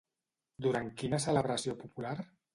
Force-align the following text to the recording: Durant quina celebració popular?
Durant 0.65 0.89
quina 1.03 1.21
celebració 1.27 1.79
popular? 1.85 2.17